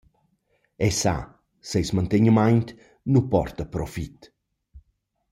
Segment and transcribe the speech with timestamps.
[0.87, 1.13] Eu sà,
[1.71, 2.69] seis mantegnimaint
[3.11, 4.17] nu porta profit.